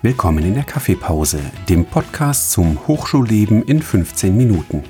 Willkommen 0.00 0.44
in 0.44 0.54
der 0.54 0.62
Kaffeepause, 0.62 1.40
dem 1.68 1.84
Podcast 1.84 2.52
zum 2.52 2.86
Hochschulleben 2.86 3.64
in 3.64 3.82
15 3.82 4.36
Minuten. 4.36 4.84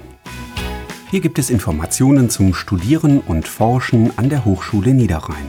Hier 1.11 1.21
gibt 1.21 1.39
es 1.39 1.49
Informationen 1.49 2.29
zum 2.29 2.53
Studieren 2.53 3.21
und 3.21 3.49
Forschen 3.49 4.13
an 4.19 4.29
der 4.29 4.45
Hochschule 4.45 4.93
Niederrhein. 4.93 5.49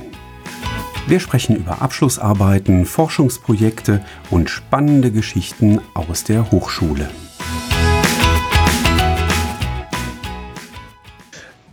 Wir 1.07 1.19
sprechen 1.19 1.57
über 1.57 1.81
Abschlussarbeiten, 1.81 2.85
Forschungsprojekte 2.85 4.05
und 4.29 4.49
spannende 4.49 5.11
Geschichten 5.11 5.81
aus 5.93 6.23
der 6.23 6.51
Hochschule. 6.51 7.09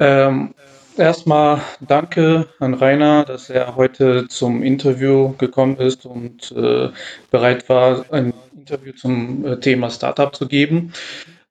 Ähm, 0.01 0.55
erstmal 0.99 1.61
danke 1.81 2.49
an 2.59 2.75
Rainer, 2.75 3.25
dass 3.25 3.51
er 3.51 3.77
heute 3.77 4.29
zum 4.29 4.63
Interview 4.63 5.35
gekommen 5.39 5.77
ist 5.79 6.07
und 6.07 6.53
äh, 6.53 6.91
bereit 7.31 7.69
war, 7.69 8.05
ein 8.11 8.33
Interview 8.57 8.93
zum 8.93 9.45
äh, 9.45 9.61
Thema 9.61 9.91
Startup 9.91 10.35
zu 10.35 10.47
geben. 10.47 10.93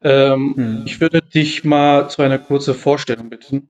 Ähm, 0.02 0.54
hm. 0.56 0.84
Ich 0.86 1.02
würde 1.02 1.22
dich 1.22 1.64
mal 1.64 2.10
zu 2.10 2.22
einer 2.22 2.40
kurzen 2.40 2.76
Vorstellung 2.76 3.30
bitten. 3.30 3.70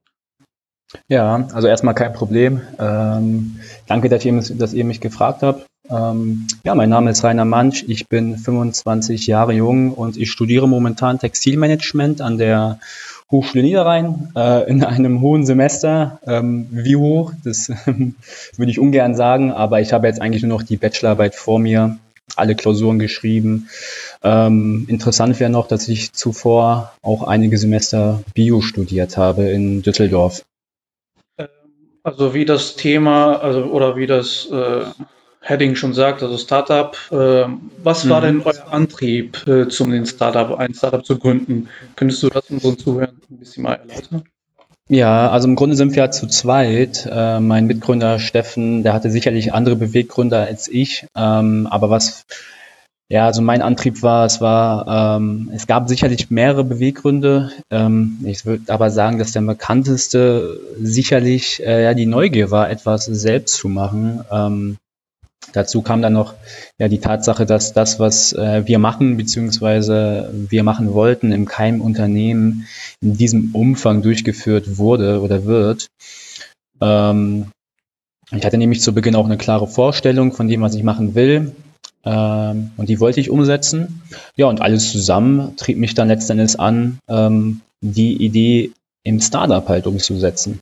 Ja, 1.08 1.48
also 1.52 1.68
erstmal 1.68 1.94
kein 1.94 2.12
Problem. 2.12 2.60
Ähm, 2.78 3.60
danke, 3.86 4.08
dass 4.08 4.24
ihr, 4.24 4.40
dass 4.56 4.72
ihr, 4.72 4.84
mich 4.84 5.00
gefragt 5.00 5.42
habt. 5.42 5.66
Ähm, 5.88 6.46
ja, 6.64 6.74
mein 6.74 6.90
Name 6.90 7.10
ist 7.10 7.22
Rainer 7.24 7.44
Mansch, 7.44 7.84
ich 7.86 8.08
bin 8.08 8.36
25 8.36 9.26
Jahre 9.26 9.52
jung 9.52 9.92
und 9.92 10.16
ich 10.16 10.30
studiere 10.30 10.68
momentan 10.68 11.18
Textilmanagement 11.18 12.20
an 12.20 12.38
der 12.38 12.80
Hochschule 13.30 13.64
Niederrhein 13.64 14.30
äh, 14.36 14.70
in 14.70 14.84
einem 14.84 15.20
hohen 15.20 15.44
Semester. 15.44 16.20
Ähm, 16.26 16.68
wie 16.70 16.96
hoch, 16.96 17.32
das 17.42 17.68
würde 17.88 18.70
ich 18.70 18.78
ungern 18.78 19.16
sagen, 19.16 19.50
aber 19.50 19.80
ich 19.80 19.92
habe 19.92 20.06
jetzt 20.06 20.20
eigentlich 20.20 20.42
nur 20.42 20.58
noch 20.58 20.62
die 20.62 20.76
Bachelorarbeit 20.76 21.34
vor 21.34 21.58
mir, 21.58 21.98
alle 22.36 22.54
Klausuren 22.54 22.98
geschrieben. 22.98 23.68
Ähm, 24.22 24.86
interessant 24.88 25.38
wäre 25.40 25.50
noch, 25.50 25.68
dass 25.68 25.88
ich 25.88 26.12
zuvor 26.12 26.92
auch 27.02 27.24
einige 27.24 27.58
Semester 27.58 28.22
Bio 28.34 28.60
studiert 28.60 29.16
habe 29.16 29.44
in 29.48 29.82
Düsseldorf. 29.82 30.44
Ähm, 31.38 31.48
also 32.02 32.34
wie 32.34 32.44
das 32.44 32.76
Thema, 32.76 33.36
also 33.40 33.64
oder 33.64 33.96
wie 33.96 34.06
das 34.06 34.48
äh, 34.50 34.84
Heading 35.46 35.76
schon 35.76 35.94
sagt, 35.94 36.24
also 36.24 36.36
Startup. 36.38 36.96
Äh, 37.12 37.46
was 37.82 38.08
war 38.08 38.20
mhm. 38.20 38.24
denn 38.24 38.42
euer 38.42 38.72
Antrieb, 38.72 39.46
äh, 39.46 39.68
zum 39.68 39.92
den 39.92 40.04
Startup, 40.04 40.58
ein 40.58 40.74
Startup 40.74 41.04
zu 41.04 41.18
gründen? 41.18 41.68
Könntest 41.94 42.20
du 42.24 42.30
das 42.30 42.50
unseren 42.50 42.76
Zuhörern 42.76 43.20
ein 43.30 43.38
bisschen 43.38 43.62
mal 43.62 43.74
erläutern? 43.74 44.24
Ja, 44.88 45.30
also 45.30 45.46
im 45.46 45.54
Grunde 45.54 45.76
sind 45.76 45.94
wir 45.94 46.04
ja 46.04 46.10
zu 46.10 46.26
zweit. 46.26 47.08
Äh, 47.10 47.38
mein 47.38 47.66
Mitgründer 47.66 48.18
Steffen, 48.18 48.82
der 48.82 48.92
hatte 48.92 49.10
sicherlich 49.12 49.54
andere 49.54 49.76
Beweggründe 49.76 50.36
als 50.36 50.66
ich. 50.66 51.06
Ähm, 51.16 51.68
aber 51.70 51.90
was, 51.90 52.24
ja, 53.08 53.26
also 53.26 53.40
mein 53.40 53.62
Antrieb 53.62 54.02
war, 54.02 54.26
es 54.26 54.40
war, 54.40 55.16
ähm, 55.16 55.52
es 55.54 55.68
gab 55.68 55.88
sicherlich 55.88 56.28
mehrere 56.28 56.64
Beweggründe. 56.64 57.52
Ähm, 57.70 58.18
ich 58.24 58.46
würde 58.46 58.72
aber 58.72 58.90
sagen, 58.90 59.20
dass 59.20 59.30
der 59.30 59.42
bekannteste 59.42 60.58
sicherlich 60.80 61.64
äh, 61.64 61.84
ja 61.84 61.94
die 61.94 62.06
Neugier 62.06 62.50
war, 62.50 62.68
etwas 62.68 63.04
selbst 63.04 63.54
zu 63.54 63.68
machen. 63.68 64.24
Dazu 65.56 65.80
kam 65.80 66.02
dann 66.02 66.12
noch 66.12 66.34
ja, 66.78 66.86
die 66.86 67.00
Tatsache, 67.00 67.46
dass 67.46 67.72
das, 67.72 67.98
was 67.98 68.34
äh, 68.34 68.66
wir 68.66 68.78
machen, 68.78 69.16
beziehungsweise 69.16 70.30
wir 70.34 70.62
machen 70.62 70.92
wollten, 70.92 71.32
im 71.32 71.46
keinem 71.46 71.80
Unternehmen 71.80 72.66
in 73.00 73.16
diesem 73.16 73.54
Umfang 73.54 74.02
durchgeführt 74.02 74.76
wurde 74.76 75.22
oder 75.22 75.46
wird. 75.46 75.86
Ähm, 76.82 77.46
ich 78.30 78.44
hatte 78.44 78.58
nämlich 78.58 78.82
zu 78.82 78.92
Beginn 78.92 79.16
auch 79.16 79.24
eine 79.24 79.38
klare 79.38 79.66
Vorstellung 79.66 80.32
von 80.32 80.46
dem, 80.46 80.60
was 80.60 80.74
ich 80.74 80.82
machen 80.82 81.14
will. 81.14 81.56
Ähm, 82.04 82.72
und 82.76 82.90
die 82.90 83.00
wollte 83.00 83.20
ich 83.20 83.30
umsetzen. 83.30 84.02
Ja, 84.36 84.48
und 84.48 84.60
alles 84.60 84.92
zusammen 84.92 85.56
trieb 85.56 85.78
mich 85.78 85.94
dann 85.94 86.08
letztendlich 86.08 86.60
an, 86.60 86.98
ähm, 87.08 87.62
die 87.80 88.22
Idee 88.22 88.72
im 89.04 89.22
Startup 89.22 89.66
halt 89.66 89.86
umzusetzen. 89.86 90.60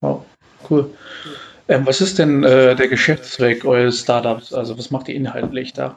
Wow, 0.00 0.24
cool. 0.70 0.94
Ähm, 1.70 1.86
was 1.86 2.00
ist 2.00 2.18
denn 2.18 2.42
äh, 2.42 2.74
der 2.74 2.88
Geschäftszweck 2.88 3.64
eures 3.64 4.00
Startups? 4.00 4.52
Also 4.52 4.76
was 4.76 4.90
macht 4.90 5.08
ihr 5.08 5.14
inhaltlich 5.14 5.72
da? 5.72 5.96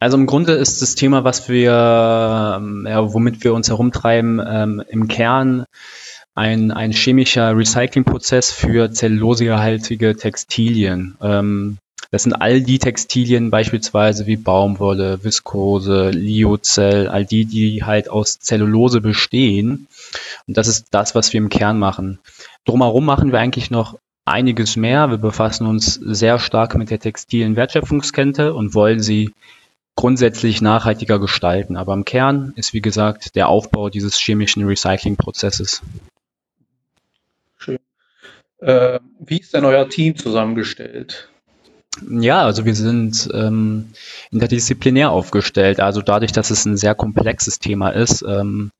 Also 0.00 0.16
im 0.16 0.26
Grunde 0.26 0.54
ist 0.54 0.80
das 0.80 0.94
Thema, 0.94 1.24
was 1.24 1.50
wir, 1.50 2.56
ähm, 2.56 2.86
ja, 2.88 3.12
womit 3.12 3.44
wir 3.44 3.52
uns 3.52 3.68
herumtreiben, 3.68 4.42
ähm, 4.44 4.82
im 4.88 5.08
Kern 5.08 5.66
ein, 6.34 6.70
ein 6.70 6.92
chemischer 6.92 7.54
Recyclingprozess 7.54 8.50
für 8.50 8.90
zellulosehaltige 8.90 10.16
Textilien. 10.16 11.18
Ähm, 11.20 11.76
das 12.10 12.22
sind 12.22 12.32
all 12.32 12.62
die 12.62 12.78
Textilien 12.78 13.50
beispielsweise 13.50 14.26
wie 14.26 14.36
Baumwolle, 14.36 15.22
Viskose, 15.22 16.10
Liozell, 16.10 17.08
all 17.08 17.26
die, 17.26 17.44
die 17.44 17.84
halt 17.84 18.08
aus 18.08 18.38
Zellulose 18.38 19.02
bestehen. 19.02 19.86
Und 20.46 20.56
das 20.56 20.66
ist 20.66 20.86
das, 20.92 21.14
was 21.14 21.32
wir 21.34 21.38
im 21.38 21.50
Kern 21.50 21.78
machen. 21.78 22.18
Drumherum 22.64 23.04
machen 23.04 23.32
wir 23.32 23.38
eigentlich 23.38 23.70
noch 23.70 23.98
einiges 24.24 24.76
mehr. 24.76 25.10
Wir 25.10 25.18
befassen 25.18 25.66
uns 25.66 25.94
sehr 25.94 26.38
stark 26.38 26.74
mit 26.76 26.90
der 26.90 27.00
textilen 27.00 27.56
Wertschöpfungskette 27.56 28.54
und 28.54 28.74
wollen 28.74 29.00
sie 29.00 29.32
grundsätzlich 29.96 30.62
nachhaltiger 30.62 31.18
gestalten. 31.18 31.76
Aber 31.76 31.94
im 31.94 32.04
Kern 32.04 32.52
ist, 32.56 32.72
wie 32.72 32.80
gesagt, 32.80 33.34
der 33.36 33.48
Aufbau 33.48 33.90
dieses 33.90 34.16
chemischen 34.18 34.64
Recyclingprozesses. 34.64 35.82
Schön. 37.58 37.78
Äh, 38.58 39.00
wie 39.18 39.38
ist 39.38 39.54
denn 39.54 39.64
euer 39.64 39.88
Team 39.88 40.16
zusammengestellt? 40.16 41.28
Ja, 42.08 42.42
also 42.42 42.64
wir 42.64 42.74
sind 42.74 43.28
ähm, 43.34 43.90
interdisziplinär 44.30 45.10
aufgestellt. 45.10 45.78
Also 45.78 46.00
dadurch, 46.00 46.32
dass 46.32 46.50
es 46.50 46.64
ein 46.64 46.78
sehr 46.78 46.94
komplexes 46.94 47.58
Thema 47.58 47.90
ist, 47.90 48.22
ähm, 48.22 48.70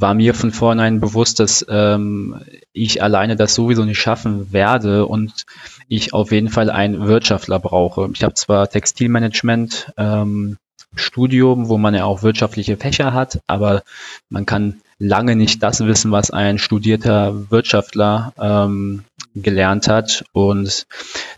war 0.00 0.14
mir 0.14 0.34
von 0.34 0.50
vornherein 0.50 1.00
bewusst, 1.00 1.40
dass 1.40 1.64
ähm, 1.68 2.40
ich 2.72 3.02
alleine 3.02 3.36
das 3.36 3.54
sowieso 3.54 3.84
nicht 3.84 4.00
schaffen 4.00 4.52
werde 4.52 5.06
und 5.06 5.44
ich 5.88 6.12
auf 6.12 6.32
jeden 6.32 6.48
Fall 6.48 6.70
einen 6.70 7.06
Wirtschaftler 7.06 7.58
brauche. 7.58 8.10
Ich 8.14 8.22
habe 8.22 8.34
zwar 8.34 8.68
Textilmanagement 8.68 9.92
ähm, 9.96 10.56
Studium, 10.96 11.68
wo 11.68 11.78
man 11.78 11.94
ja 11.94 12.04
auch 12.04 12.22
wirtschaftliche 12.22 12.76
Fächer 12.76 13.12
hat, 13.12 13.40
aber 13.46 13.82
man 14.28 14.46
kann 14.46 14.80
lange 14.98 15.36
nicht 15.36 15.62
das 15.62 15.84
wissen, 15.84 16.12
was 16.12 16.30
ein 16.30 16.58
studierter 16.58 17.50
Wirtschaftler 17.50 18.32
ähm, 18.38 19.04
gelernt 19.34 19.88
hat. 19.88 20.24
Und 20.32 20.86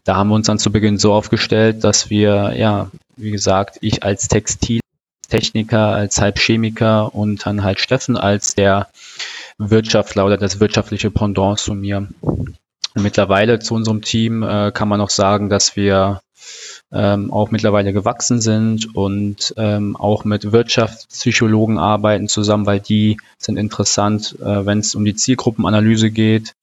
da 0.04 0.16
haben 0.16 0.28
wir 0.28 0.34
uns 0.34 0.46
dann 0.46 0.58
zu 0.58 0.70
Beginn 0.70 0.98
so 0.98 1.12
aufgestellt, 1.12 1.84
dass 1.84 2.10
wir, 2.10 2.54
ja, 2.56 2.90
wie 3.16 3.30
gesagt, 3.30 3.78
ich 3.80 4.02
als 4.02 4.28
Textil 4.28 4.80
Techniker, 5.26 5.88
als 5.88 6.20
Halbchemiker 6.20 7.14
und 7.14 7.46
dann 7.46 7.62
halt 7.62 7.80
Steffen 7.80 8.16
als 8.16 8.54
der 8.54 8.88
Wirtschaftler 9.58 10.26
oder 10.26 10.36
das 10.36 10.60
wirtschaftliche 10.60 11.10
Pendant 11.10 11.58
zu 11.58 11.74
mir. 11.74 12.08
Und 12.20 12.56
mittlerweile 13.02 13.58
zu 13.58 13.74
unserem 13.74 14.02
Team 14.02 14.42
äh, 14.42 14.72
kann 14.72 14.88
man 14.88 14.98
noch 14.98 15.10
sagen, 15.10 15.48
dass 15.48 15.76
wir 15.76 16.20
ähm, 16.92 17.32
auch 17.32 17.50
mittlerweile 17.50 17.92
gewachsen 17.92 18.40
sind 18.40 18.94
und 18.94 19.54
ähm, 19.56 19.96
auch 19.96 20.24
mit 20.24 20.52
Wirtschaftspsychologen 20.52 21.78
arbeiten 21.78 22.28
zusammen, 22.28 22.66
weil 22.66 22.80
die 22.80 23.18
sind 23.38 23.56
interessant, 23.56 24.36
äh, 24.40 24.64
wenn 24.64 24.78
es 24.78 24.94
um 24.94 25.04
die 25.04 25.16
Zielgruppenanalyse 25.16 26.10
geht, 26.10 26.54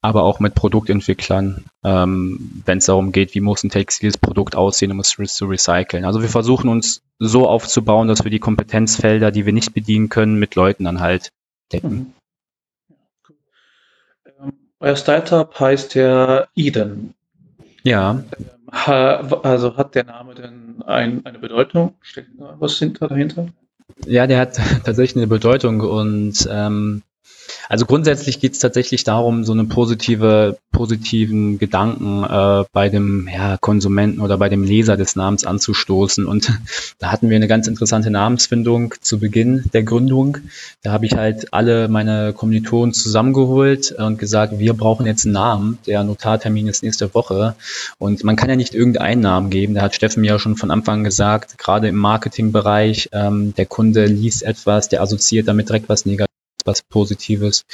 aber 0.00 0.22
auch 0.22 0.40
mit 0.40 0.54
Produktentwicklern, 0.54 1.64
ähm, 1.84 2.62
wenn 2.64 2.78
es 2.78 2.86
darum 2.86 3.12
geht, 3.12 3.34
wie 3.34 3.40
muss 3.40 3.64
ein 3.64 3.70
textiles 3.70 4.18
Produkt 4.18 4.56
aussehen, 4.56 4.92
um 4.92 5.00
es 5.00 5.14
zu 5.34 5.46
recyceln. 5.46 6.04
Also 6.04 6.22
wir 6.22 6.28
versuchen 6.28 6.68
uns 6.68 7.02
so 7.18 7.48
aufzubauen, 7.48 8.08
dass 8.08 8.24
wir 8.24 8.30
die 8.30 8.40
Kompetenzfelder, 8.40 9.30
die 9.30 9.46
wir 9.46 9.52
nicht 9.52 9.74
bedienen 9.74 10.08
können, 10.08 10.38
mit 10.38 10.54
Leuten 10.54 10.84
dann 10.84 11.00
halt 11.00 11.30
decken. 11.72 11.90
Mhm. 11.90 12.12
Ähm, 14.40 14.52
euer 14.80 14.96
Startup 14.96 15.58
heißt 15.58 15.94
ja 15.94 16.46
Eden. 16.54 17.14
Ja. 17.84 18.22
Also 18.72 19.76
hat 19.76 19.94
der 19.94 20.04
Name 20.04 20.34
denn 20.34 20.82
ein, 20.86 21.26
eine 21.26 21.38
Bedeutung? 21.38 21.94
Steckt 22.00 22.30
was 22.38 22.78
dahinter? 22.78 23.48
Ja, 24.06 24.26
der 24.26 24.38
hat 24.38 24.56
tatsächlich 24.84 25.16
eine 25.16 25.26
Bedeutung 25.26 25.80
und 25.80 26.48
ähm, 26.50 27.02
also 27.68 27.84
grundsätzlich 27.86 28.40
geht 28.40 28.52
es 28.52 28.60
tatsächlich 28.60 29.04
darum, 29.04 29.44
so 29.44 29.52
einen 29.52 29.68
positive, 29.68 30.56
positiven 30.70 31.58
Gedanken 31.58 32.24
äh, 32.24 32.64
bei 32.72 32.88
dem 32.88 33.28
ja, 33.32 33.56
Konsumenten 33.58 34.20
oder 34.20 34.38
bei 34.38 34.48
dem 34.48 34.64
Leser 34.64 34.96
des 34.96 35.16
Namens 35.16 35.44
anzustoßen. 35.44 36.26
Und 36.26 36.50
da 36.98 37.12
hatten 37.12 37.28
wir 37.28 37.36
eine 37.36 37.48
ganz 37.48 37.66
interessante 37.66 38.10
Namensfindung 38.10 38.94
zu 39.00 39.18
Beginn 39.18 39.64
der 39.72 39.82
Gründung. 39.82 40.38
Da 40.82 40.92
habe 40.92 41.06
ich 41.06 41.14
halt 41.14 41.52
alle 41.52 41.88
meine 41.88 42.32
Kommilitonen 42.32 42.94
zusammengeholt 42.94 43.92
und 43.92 44.18
gesagt, 44.18 44.58
wir 44.58 44.74
brauchen 44.74 45.06
jetzt 45.06 45.24
einen 45.24 45.34
Namen. 45.34 45.78
Der 45.86 46.04
Notartermin 46.04 46.68
ist 46.68 46.82
nächste 46.82 47.12
Woche. 47.14 47.54
Und 47.98 48.24
man 48.24 48.36
kann 48.36 48.48
ja 48.48 48.56
nicht 48.56 48.74
irgendeinen 48.74 49.20
Namen 49.20 49.50
geben. 49.50 49.74
Da 49.74 49.82
hat 49.82 49.94
Steffen 49.94 50.24
ja 50.24 50.38
schon 50.38 50.56
von 50.56 50.70
Anfang 50.70 50.92
an 50.92 51.04
gesagt, 51.04 51.58
gerade 51.58 51.88
im 51.88 51.96
Marketingbereich, 51.96 53.08
ähm, 53.12 53.54
der 53.54 53.66
Kunde 53.66 54.04
liest 54.04 54.42
etwas, 54.42 54.88
der 54.88 55.02
assoziiert 55.02 55.48
damit 55.48 55.68
direkt 55.68 55.88
was 55.88 56.06
Negatives 56.06 56.31
was 56.64 56.82
Positives. 56.82 57.64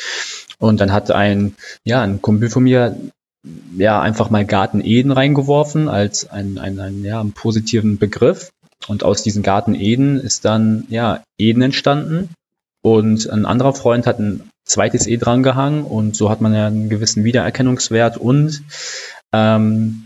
Und 0.59 0.81
dann 0.81 0.93
hat 0.93 1.11
ein, 1.11 1.55
ja, 1.85 2.03
ein 2.03 2.23
Kumpel 2.23 2.51
von 2.51 2.63
mir 2.63 2.97
ja 3.77 4.01
einfach 4.01 4.31
mal 4.31 4.45
Garten 4.45 4.81
Eden 4.83 5.13
reingeworfen 5.13 5.89
als 5.89 6.29
einen, 6.31 6.59
einen, 6.59 6.81
einen, 6.81 7.05
ja, 7.05 7.21
einen 7.21 7.33
positiven 7.33 7.99
Begriff. 7.99 8.51
Und 8.87 9.05
aus 9.05 9.23
diesem 9.23 9.43
Garten 9.43 9.75
Eden 9.75 10.21
ist 10.21 10.45
dann 10.45 10.85
ja 10.89 11.23
Eden 11.39 11.63
entstanden. 11.63 12.31
Und 12.83 13.29
ein 13.29 13.45
anderer 13.45 13.75
Freund 13.75 14.07
hat 14.07 14.19
ein 14.19 14.49
zweites 14.65 15.07
E 15.07 15.17
dran 15.17 15.43
gehangen 15.43 15.85
und 15.85 16.15
so 16.15 16.31
hat 16.31 16.41
man 16.41 16.55
ja 16.55 16.67
einen 16.67 16.89
gewissen 16.89 17.25
Wiedererkennungswert 17.25 18.19
und 18.19 18.63
ähm, 19.33 20.05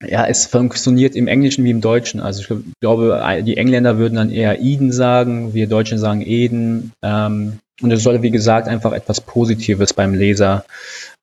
ja, 0.00 0.26
es 0.26 0.46
funktioniert 0.46 1.16
im 1.16 1.26
Englischen 1.26 1.64
wie 1.64 1.70
im 1.70 1.80
Deutschen. 1.80 2.20
Also 2.20 2.42
ich 2.42 2.64
glaube, 2.80 3.42
die 3.42 3.56
Engländer 3.56 3.98
würden 3.98 4.14
dann 4.14 4.30
eher 4.30 4.60
Eden 4.60 4.92
sagen, 4.92 5.54
wir 5.54 5.66
Deutschen 5.66 5.98
sagen 5.98 6.22
Eden. 6.22 6.92
Ähm, 7.02 7.58
und 7.80 7.90
es 7.92 8.02
soll, 8.02 8.22
wie 8.22 8.30
gesagt, 8.30 8.68
einfach 8.68 8.92
etwas 8.92 9.20
Positives 9.20 9.92
beim 9.92 10.14
Leser 10.14 10.64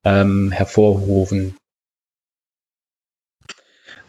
ähm, 0.03 0.51
hervorrufen. 0.51 1.55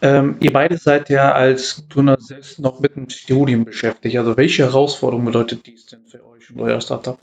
Ähm, 0.03 0.37
ihr 0.41 0.53
beide 0.53 0.77
seid 0.77 1.09
ja 1.09 1.33
als 1.33 1.85
Tuner 1.89 2.19
selbst 2.21 2.59
noch 2.59 2.81
mit 2.81 2.97
dem 2.97 3.09
Studium 3.09 3.65
beschäftigt. 3.65 4.17
Also 4.17 4.37
welche 4.37 4.65
Herausforderung 4.65 5.25
bedeutet 5.25 5.67
dies 5.67 5.87
denn 5.87 6.05
für 6.07 6.25
euch 6.27 6.51
und 6.51 6.61
euer 6.61 6.81
Startup? 6.81 7.19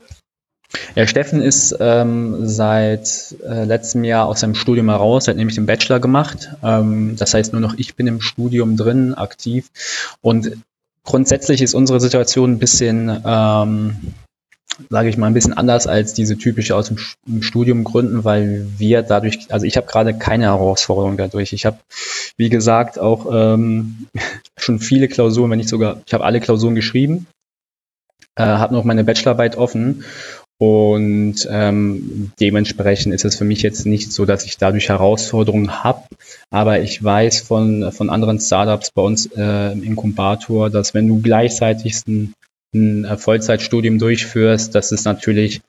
Ja, 0.96 1.06
Steffen 1.06 1.40
ist 1.40 1.76
ähm, 1.78 2.46
seit 2.48 3.36
äh, 3.46 3.64
letztem 3.64 4.02
Jahr 4.02 4.26
aus 4.26 4.40
seinem 4.40 4.56
Studium 4.56 4.88
heraus, 4.88 5.28
hat 5.28 5.36
nämlich 5.36 5.54
den 5.54 5.66
Bachelor 5.66 6.00
gemacht. 6.00 6.50
Ähm, 6.64 7.14
das 7.16 7.32
heißt, 7.32 7.52
nur 7.52 7.62
noch 7.62 7.74
ich 7.78 7.94
bin 7.94 8.08
im 8.08 8.20
Studium 8.20 8.76
drin, 8.76 9.14
aktiv. 9.14 9.70
Und 10.20 10.56
grundsätzlich 11.04 11.62
ist 11.62 11.74
unsere 11.74 12.00
Situation 12.00 12.52
ein 12.52 12.58
bisschen 12.58 13.22
ähm, 13.24 13.96
sage 14.90 15.08
ich 15.08 15.16
mal, 15.16 15.26
ein 15.26 15.34
bisschen 15.34 15.52
anders 15.52 15.86
als 15.86 16.14
diese 16.14 16.36
typische 16.36 16.76
aus 16.76 16.92
dem 17.26 17.42
Studium 17.42 17.84
gründen, 17.84 18.24
weil 18.24 18.66
wir 18.78 19.02
dadurch, 19.02 19.46
also 19.50 19.66
ich 19.66 19.76
habe 19.76 19.86
gerade 19.86 20.14
keine 20.14 20.44
Herausforderung 20.44 21.16
dadurch. 21.16 21.52
Ich 21.52 21.66
habe, 21.66 21.78
wie 22.36 22.48
gesagt, 22.48 22.98
auch 22.98 23.26
ähm, 23.32 24.06
schon 24.56 24.78
viele 24.78 25.08
Klausuren, 25.08 25.50
wenn 25.50 25.58
nicht 25.58 25.68
sogar, 25.68 26.00
ich 26.06 26.14
habe 26.14 26.24
alle 26.24 26.40
Klausuren 26.40 26.74
geschrieben, 26.74 27.26
äh, 28.36 28.44
habe 28.44 28.74
noch 28.74 28.84
meine 28.84 29.04
Bachelorarbeit 29.04 29.56
offen 29.56 30.04
und 30.58 31.48
ähm, 31.50 32.32
dementsprechend 32.40 33.12
ist 33.12 33.24
es 33.24 33.36
für 33.36 33.44
mich 33.44 33.62
jetzt 33.62 33.86
nicht 33.86 34.12
so, 34.12 34.24
dass 34.24 34.44
ich 34.44 34.56
dadurch 34.56 34.88
Herausforderungen 34.88 35.82
habe. 35.82 36.04
Aber 36.50 36.80
ich 36.80 37.02
weiß 37.02 37.40
von, 37.40 37.90
von 37.90 38.08
anderen 38.08 38.38
Startups 38.38 38.92
bei 38.92 39.02
uns 39.02 39.26
äh, 39.36 39.72
im 39.72 39.82
Inkubator, 39.82 40.70
dass 40.70 40.94
wenn 40.94 41.08
du 41.08 41.20
gleichzeitig 41.20 41.96
ein 42.06 42.34
ein 42.74 43.04
äh, 43.04 43.16
Vollzeitstudium 43.16 43.98
durchführst, 43.98 44.74
dass 44.74 44.92
es 44.92 45.04
natürlich 45.04 45.62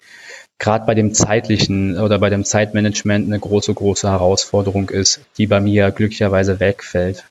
gerade 0.57 0.85
bei 0.85 0.95
dem 0.95 1.13
zeitlichen 1.13 1.99
oder 1.99 2.19
bei 2.19 2.29
dem 2.29 2.45
Zeitmanagement 2.45 3.27
eine 3.27 3.39
große, 3.39 3.73
große 3.73 4.09
Herausforderung 4.09 4.89
ist, 4.89 5.21
die 5.37 5.47
bei 5.47 5.59
mir 5.59 5.91
glücklicherweise 5.91 6.59
wegfällt. 6.59 7.25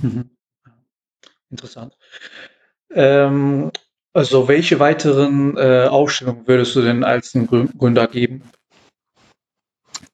Mhm. 0.00 0.30
Interessant. 1.50 1.96
Ähm, 2.90 3.70
also 4.12 4.48
welche 4.48 4.80
weiteren 4.80 5.56
äh, 5.56 5.86
Aufstellungen 5.88 6.46
würdest 6.46 6.74
du 6.76 6.82
denn 6.82 7.04
als 7.04 7.32
Gründer 7.32 8.06
geben? 8.06 8.42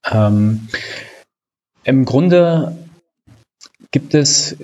Ähm, 0.05 0.69
Im 1.85 2.05
Grunde 2.05 2.77
gibt 3.91 4.15
es 4.15 4.57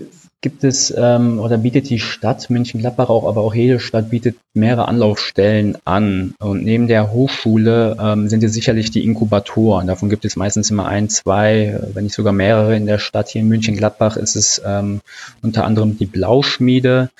gibt 0.43 0.65
es 0.65 0.93
ähm, 0.97 1.39
oder 1.39 1.59
bietet 1.59 1.91
die 1.91 1.99
Stadt 1.99 2.49
München-Gladbach 2.49 3.11
auch, 3.11 3.27
aber 3.27 3.43
auch 3.43 3.55
jede 3.55 3.79
Stadt 3.79 4.09
bietet 4.09 4.37
mehrere 4.55 4.89
Anlaufstellen 4.89 5.77
an. 5.85 6.35
Und 6.39 6.65
neben 6.65 6.89
der 6.89 7.13
Hochschule 7.13 7.97
ähm, 8.01 8.29
sind 8.29 8.43
es 8.43 8.55
sicherlich 8.55 8.91
die 8.91 9.05
Inkubatoren. 9.05 9.87
Davon 9.87 10.09
gibt 10.09 10.25
es 10.25 10.37
meistens 10.37 10.71
immer 10.71 10.87
ein, 10.87 11.11
zwei, 11.11 11.79
wenn 11.93 12.05
nicht 12.05 12.15
sogar 12.15 12.33
mehrere 12.33 12.75
in 12.75 12.87
der 12.87 12.99
Stadt. 12.99 13.29
Hier 13.29 13.43
in 13.43 13.49
München-Gladbach 13.49 14.17
ist 14.17 14.35
es 14.35 14.63
ähm, 14.65 15.01
unter 15.43 15.65
anderem 15.65 15.99
die 15.99 16.07
Blauschmiede, 16.07 17.11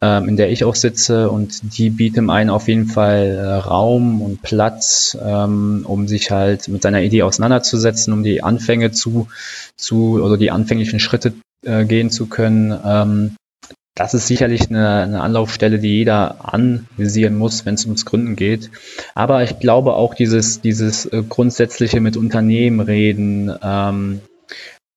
ähm, 0.00 0.28
in 0.28 0.36
der 0.36 0.52
ich 0.52 0.62
auch 0.62 0.76
sitze. 0.76 1.30
Und 1.30 1.76
die 1.76 1.90
bietet 1.90 2.30
einen 2.30 2.50
auf 2.50 2.68
jeden 2.68 2.86
Fall 2.86 3.26
äh, 3.26 3.54
Raum 3.54 4.22
und 4.22 4.40
Platz, 4.40 5.18
ähm, 5.20 5.84
um 5.84 6.06
sich 6.06 6.30
halt 6.30 6.68
mit 6.68 6.82
seiner 6.82 7.02
Idee 7.02 7.24
auseinanderzusetzen, 7.24 8.12
um 8.12 8.22
die 8.22 8.44
Anfänge 8.44 8.92
zu, 8.92 9.26
zu 9.76 10.22
oder 10.22 10.36
die 10.36 10.52
anfänglichen 10.52 11.00
Schritte 11.00 11.32
äh, 11.62 11.84
gehen 11.84 12.10
zu 12.10 12.26
können. 12.26 12.78
Ähm, 12.84 13.36
das 13.94 14.14
ist 14.14 14.26
sicherlich 14.26 14.70
eine, 14.70 15.02
eine 15.02 15.20
Anlaufstelle, 15.20 15.78
die 15.78 15.98
jeder 15.98 16.52
anvisieren 16.52 17.36
muss, 17.36 17.66
wenn 17.66 17.74
es 17.74 17.84
ums 17.84 18.06
Gründen 18.06 18.36
geht. 18.36 18.70
Aber 19.14 19.42
ich 19.42 19.58
glaube 19.58 19.94
auch 19.94 20.14
dieses, 20.14 20.62
dieses 20.62 21.04
äh, 21.06 21.22
grundsätzliche 21.28 22.00
mit 22.00 22.16
Unternehmen 22.16 22.80
reden, 22.80 23.54
ähm, 23.62 24.20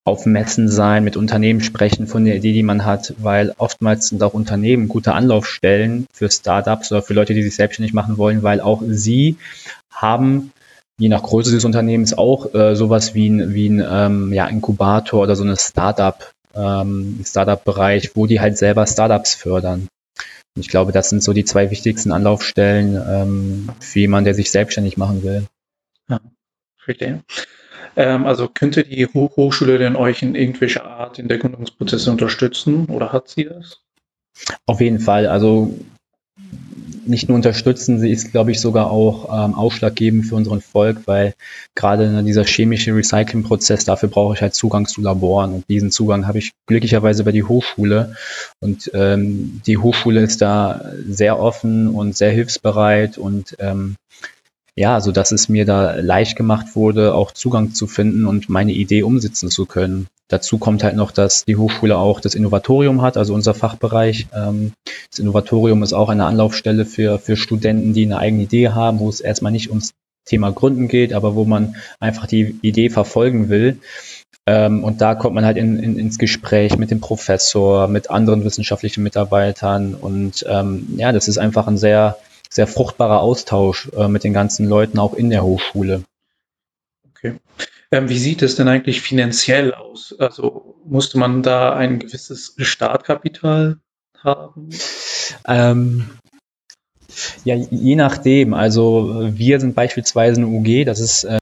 auf 0.07 0.27
Messen 0.27 0.69
sein, 0.69 1.03
mit 1.03 1.17
Unternehmen 1.17 1.61
sprechen 1.61 2.05
von 2.05 2.25
der 2.25 2.35
Idee, 2.35 2.53
die 2.53 2.63
man 2.63 2.85
hat, 2.85 3.15
weil 3.17 3.53
oftmals 3.57 4.09
sind 4.09 4.21
auch 4.21 4.35
Unternehmen 4.35 4.87
gute 4.87 5.13
Anlaufstellen 5.13 6.05
für 6.13 6.29
Startups 6.29 6.91
oder 6.91 7.01
für 7.01 7.15
Leute, 7.15 7.33
die 7.33 7.41
sich 7.41 7.55
selbstständig 7.55 7.93
machen 7.93 8.17
wollen, 8.17 8.43
weil 8.43 8.61
auch 8.61 8.83
sie 8.87 9.37
haben 9.91 10.51
je 10.99 11.09
nach 11.09 11.23
Größe 11.23 11.51
des 11.51 11.65
Unternehmens 11.65 12.15
auch 12.15 12.53
äh, 12.53 12.75
sowas 12.75 13.15
wie 13.15 13.29
ein, 13.29 13.53
wie 13.55 13.67
ein 13.67 13.83
ähm, 13.85 14.31
ja, 14.31 14.47
Inkubator 14.47 15.23
oder 15.23 15.35
so 15.35 15.43
eine 15.43 15.57
Startup 15.57 16.31
ähm, 16.55 17.21
Startup-Bereich, 17.23 18.15
wo 18.15 18.25
die 18.25 18.39
halt 18.39 18.57
selber 18.57 18.85
Startups 18.87 19.35
fördern. 19.35 19.87
Und 20.55 20.61
ich 20.61 20.69
glaube, 20.69 20.91
das 20.91 21.09
sind 21.09 21.21
so 21.21 21.33
die 21.33 21.45
zwei 21.45 21.69
wichtigsten 21.71 22.11
Anlaufstellen 22.11 22.95
ähm, 22.95 23.69
für 23.79 23.99
jemanden, 23.99 24.25
der 24.25 24.35
sich 24.35 24.51
selbstständig 24.51 24.97
machen 24.97 25.23
will. 25.23 25.45
Ja, 26.09 26.21
verstehe. 26.77 27.23
Ähm, 27.97 28.25
also 28.25 28.47
könnte 28.47 28.83
die 28.83 29.05
Hochschule 29.05 29.77
denn 29.77 29.95
euch 29.95 30.21
in 30.21 30.35
irgendwelcher 30.35 30.85
Art 30.85 31.19
in 31.19 31.27
der 31.27 31.37
Gründungsprozesse 31.37 32.11
unterstützen 32.11 32.85
oder 32.85 33.11
hat 33.11 33.29
sie 33.29 33.45
das? 33.45 33.81
Auf 34.65 34.81
jeden 34.81 34.99
Fall. 34.99 35.27
Also 35.27 35.77
nicht 37.05 37.29
nur 37.29 37.35
unterstützen, 37.35 37.99
sie 37.99 38.11
ist, 38.11 38.31
glaube 38.31 38.51
ich, 38.51 38.59
sogar 38.59 38.91
auch 38.91 39.29
ähm, 39.31 39.53
ausschlaggebend 39.53 40.25
für 40.25 40.35
unseren 40.35 40.61
Volk, 40.61 41.01
weil 41.05 41.33
gerade 41.75 42.09
ne, 42.09 42.23
dieser 42.23 42.43
chemische 42.43 42.95
Recyclingprozess, 42.95 43.85
dafür 43.85 44.09
brauche 44.09 44.33
ich 44.33 44.41
halt 44.41 44.55
Zugang 44.55 44.87
zu 44.87 45.01
Laboren. 45.01 45.53
Und 45.53 45.69
diesen 45.69 45.91
Zugang 45.91 46.27
habe 46.27 46.39
ich 46.39 46.51
glücklicherweise 46.67 47.23
bei 47.23 47.31
die 47.31 47.43
Hochschule. 47.43 48.15
Und 48.59 48.89
ähm, 48.93 49.61
die 49.65 49.77
Hochschule 49.77 50.21
ist 50.21 50.41
da 50.41 50.91
sehr 51.07 51.39
offen 51.39 51.89
und 51.89 52.17
sehr 52.17 52.31
hilfsbereit. 52.31 53.17
Und 53.17 53.55
ähm, 53.59 53.95
ja, 54.75 54.99
so 54.99 55.11
dass 55.11 55.31
es 55.31 55.47
mir 55.47 55.65
da 55.65 55.95
leicht 55.95 56.35
gemacht 56.35 56.75
wurde, 56.75 57.13
auch 57.13 57.31
Zugang 57.31 57.73
zu 57.73 57.87
finden 57.87 58.25
und 58.25 58.49
meine 58.49 58.73
Idee 58.73 59.03
umsetzen 59.03 59.49
zu 59.49 59.65
können. 59.65 60.07
Dazu 60.27 60.57
kommt 60.57 60.83
halt 60.83 60.95
noch, 60.95 61.11
dass 61.11 61.45
die 61.45 61.55
Hochschule 61.55 61.97
auch 61.97 62.19
das 62.19 62.33
Innovatorium 62.33 63.01
hat, 63.01 63.15
also 63.15 63.33
unser 63.33 63.53
Fachbereich. 63.53 64.27
Ähm, 64.33 64.73
das 65.09 65.19
Innovatorium 65.19 65.83
ist 65.83 65.93
auch 65.93 66.09
eine 66.09 66.25
Anlaufstelle 66.25 66.85
für, 66.85 67.19
für 67.19 67.37
Studenten, 67.37 67.93
die 67.93 68.05
eine 68.05 68.17
eigene 68.17 68.43
Idee 68.43 68.69
haben, 68.69 68.99
wo 68.99 69.09
es 69.09 69.21
erstmal 69.21 69.51
nicht 69.51 69.69
ums 69.69 69.91
Thema 70.25 70.51
Gründen 70.51 70.87
geht, 70.87 71.13
aber 71.13 71.35
wo 71.35 71.45
man 71.45 71.75
einfach 71.99 72.25
die 72.25 72.57
Idee 72.63 72.89
verfolgen 72.89 73.49
will. 73.49 73.79
Ähm, 74.47 74.83
und 74.83 75.01
da 75.01 75.13
kommt 75.13 75.35
man 75.35 75.45
halt 75.45 75.57
in, 75.57 75.79
in, 75.79 75.97
ins 75.97 76.17
Gespräch 76.17 76.77
mit 76.77 76.89
dem 76.89 77.01
Professor, 77.01 77.87
mit 77.87 78.09
anderen 78.09 78.43
wissenschaftlichen 78.43 79.03
Mitarbeitern. 79.03 79.95
Und 79.95 80.45
ähm, 80.47 80.87
ja, 80.97 81.11
das 81.11 81.27
ist 81.27 81.37
einfach 81.37 81.67
ein 81.67 81.77
sehr, 81.77 82.17
sehr 82.49 82.67
fruchtbarer 82.67 83.21
Austausch 83.21 83.89
äh, 83.95 84.07
mit 84.07 84.23
den 84.23 84.33
ganzen 84.33 84.67
Leuten 84.67 84.97
auch 84.97 85.13
in 85.13 85.29
der 85.29 85.43
Hochschule. 85.43 86.03
Ähm, 87.91 88.09
wie 88.09 88.17
sieht 88.17 88.41
es 88.41 88.55
denn 88.55 88.67
eigentlich 88.67 89.01
finanziell 89.01 89.73
aus? 89.73 90.15
Also 90.17 90.75
musste 90.85 91.17
man 91.17 91.43
da 91.43 91.73
ein 91.73 91.99
gewisses 91.99 92.55
Startkapital 92.57 93.77
haben? 94.17 94.69
Ähm, 95.47 96.09
ja, 97.43 97.55
je 97.55 97.95
nachdem. 97.95 98.53
Also 98.53 99.29
wir 99.31 99.59
sind 99.59 99.75
beispielsweise 99.75 100.41
eine 100.41 100.47
UG, 100.47 100.85
das 100.85 100.99
ist 100.99 101.23
äh, 101.23 101.39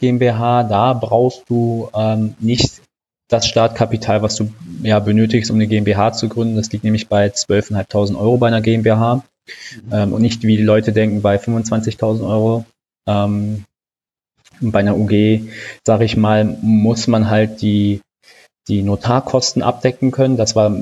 GmbH, 0.00 0.64
da 0.64 0.94
brauchst 0.94 1.44
du 1.48 1.88
ähm, 1.94 2.34
nicht 2.40 2.82
das 3.28 3.46
Startkapital, 3.46 4.22
was 4.22 4.36
du 4.36 4.52
ja 4.82 4.98
benötigst, 4.98 5.50
um 5.50 5.56
eine 5.56 5.66
GmbH 5.66 6.12
zu 6.12 6.28
gründen. 6.28 6.56
Das 6.56 6.70
liegt 6.72 6.84
nämlich 6.84 7.08
bei 7.08 7.28
12.500 7.28 8.16
Euro 8.18 8.36
bei 8.36 8.48
einer 8.48 8.60
GmbH 8.60 9.16
mhm. 9.16 9.92
ähm, 9.92 10.12
und 10.12 10.22
nicht, 10.22 10.42
wie 10.42 10.56
die 10.56 10.62
Leute 10.62 10.92
denken, 10.92 11.22
bei 11.22 11.36
25.000 11.36 12.28
Euro. 12.28 12.64
Ähm, 13.06 13.64
bei 14.70 14.80
einer 14.80 14.96
UG, 14.96 15.42
sage 15.86 16.04
ich 16.04 16.16
mal, 16.16 16.44
muss 16.62 17.06
man 17.06 17.28
halt 17.28 17.62
die, 17.62 18.00
die 18.68 18.82
Notarkosten 18.82 19.62
abdecken 19.62 20.10
können. 20.10 20.36
Das 20.36 20.54
war 20.54 20.76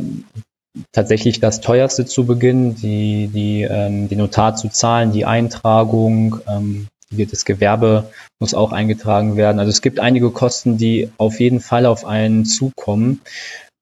tatsächlich 0.93 1.41
das 1.41 1.61
teuerste 1.61 2.07
zu 2.07 2.27
Beginn, 2.27 2.75
die, 2.75 3.29
die, 3.29 3.63
ähm, 3.63 4.09
die 4.09 4.17
Notar 4.17 4.57
zu 4.57 4.69
zahlen, 4.69 5.13
die 5.13 5.25
Eintragung, 5.25 6.41
ähm, 6.49 6.87
das 7.11 7.45
Gewerbe 7.45 8.11
muss 8.39 8.55
auch 8.55 8.73
eingetragen 8.73 9.37
werden. 9.37 9.59
Also 9.59 9.71
es 9.71 9.83
gibt 9.83 9.99
einige 9.99 10.31
Kosten, 10.31 10.79
die 10.79 11.11
auf 11.19 11.41
jeden 11.41 11.61
Fall 11.61 11.87
auf 11.87 12.05
einen 12.05 12.45
zukommen. 12.45 13.21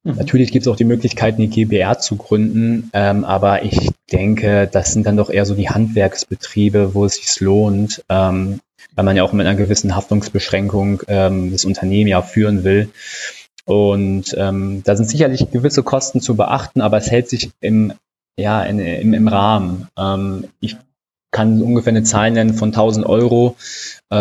Mhm. 0.09 0.17
Natürlich 0.17 0.53
gibt 0.53 0.67
es 0.67 0.73
auch 0.73 0.77
die 0.77 0.85
Möglichkeit, 0.85 1.37
eine 1.37 1.49
GBR 1.49 1.99
zu 1.99 2.17
gründen, 2.17 2.91
ähm, 2.93 3.25
aber 3.25 3.63
ich 3.63 3.91
denke, 4.11 4.69
das 4.71 4.93
sind 4.93 5.07
dann 5.07 5.17
doch 5.17 5.31
eher 5.31 5.45
so 5.45 5.55
die 5.55 5.69
Handwerksbetriebe, 5.69 6.95
wo 6.95 7.05
es 7.05 7.17
sich 7.17 7.41
lohnt. 7.41 8.03
Ähm, 8.09 8.61
weil 8.95 9.05
man 9.05 9.17
ja 9.17 9.23
auch 9.23 9.33
mit 9.33 9.47
einer 9.47 9.57
gewissen 9.57 9.95
Haftungsbeschränkung 9.95 11.03
ähm, 11.07 11.53
das 11.53 11.65
Unternehmen 11.65 12.09
ja 12.09 12.21
führen 12.21 12.65
will. 12.65 12.91
Und 13.65 14.35
ähm, 14.37 14.83
da 14.85 14.97
sind 14.97 15.09
sicherlich 15.09 15.51
gewisse 15.53 15.85
Kosten 15.85 16.21
zu 16.21 16.35
beachten, 16.35 16.81
aber 16.81 16.97
es 16.97 17.11
hält 17.11 17.29
sich 17.29 17.51
im, 17.61 17.93
ja, 18.37 18.63
in, 18.63 18.81
im, 18.81 19.15
im 19.15 19.29
Rahmen. 19.29 19.87
Ähm, 19.97 20.49
ich 20.59 20.77
kann 21.31 21.63
ungefähr 21.63 21.93
eine 21.93 22.03
Zahl 22.03 22.31
nennen 22.31 22.55
von 22.55 22.71
1000 22.71 23.07
Euro, 23.07 23.57
äh, 24.11 24.17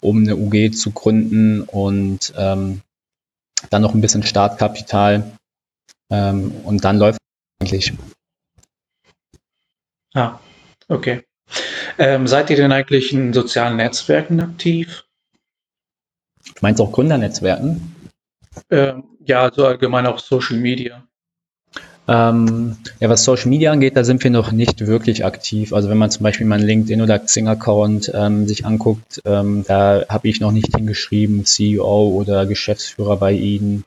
um 0.00 0.22
eine 0.22 0.36
UG 0.36 0.72
zu 0.74 0.92
gründen 0.92 1.62
und 1.62 2.32
ähm, 2.38 2.80
dann 3.70 3.82
noch 3.82 3.94
ein 3.94 4.00
bisschen 4.00 4.22
Startkapital 4.22 5.32
ähm, 6.10 6.52
und 6.64 6.84
dann 6.84 6.98
läuft 6.98 7.18
eigentlich. 7.60 7.92
Ah, 10.14 10.38
okay. 10.88 11.24
Ähm, 11.98 12.26
seid 12.26 12.50
ihr 12.50 12.56
denn 12.56 12.72
eigentlich 12.72 13.12
in 13.12 13.32
sozialen 13.32 13.76
Netzwerken 13.76 14.40
aktiv? 14.40 15.04
Du 16.44 16.52
meinst 16.62 16.80
auch 16.80 16.92
Gründernetzwerken? 16.92 18.10
Ähm, 18.70 19.04
ja, 19.20 19.42
also 19.42 19.66
allgemein 19.66 20.06
auch 20.06 20.18
Social 20.18 20.56
Media. 20.56 21.05
Ähm, 22.08 22.76
ja, 23.00 23.08
was 23.08 23.24
Social 23.24 23.48
Media 23.48 23.72
angeht, 23.72 23.96
da 23.96 24.04
sind 24.04 24.22
wir 24.22 24.30
noch 24.30 24.52
nicht 24.52 24.86
wirklich 24.86 25.24
aktiv. 25.24 25.72
Also 25.72 25.88
wenn 25.88 25.98
man 25.98 26.10
zum 26.10 26.22
Beispiel 26.22 26.46
meinen 26.46 26.64
LinkedIn 26.64 27.02
oder 27.02 27.18
Xing-Account 27.18 28.12
ähm, 28.14 28.46
sich 28.46 28.64
anguckt, 28.64 29.22
ähm, 29.24 29.64
da 29.66 30.04
habe 30.08 30.28
ich 30.28 30.40
noch 30.40 30.52
nicht 30.52 30.76
hingeschrieben, 30.76 31.44
CEO 31.44 32.08
oder 32.08 32.46
Geschäftsführer 32.46 33.16
bei 33.16 33.32
Ihnen. 33.32 33.84